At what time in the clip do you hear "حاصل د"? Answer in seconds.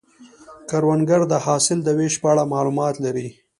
1.45-1.89